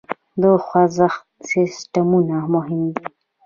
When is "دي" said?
2.93-3.05